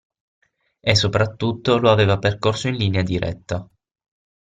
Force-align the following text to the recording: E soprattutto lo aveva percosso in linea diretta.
E 0.81 0.95
soprattutto 0.95 1.77
lo 1.77 1.91
aveva 1.91 2.17
percosso 2.17 2.67
in 2.67 2.73
linea 2.75 3.03
diretta. 3.03 3.69